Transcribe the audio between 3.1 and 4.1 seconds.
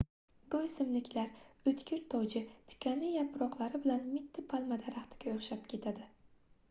yaproqlari bilan